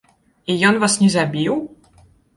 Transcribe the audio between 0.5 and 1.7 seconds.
І ён вас не забіў?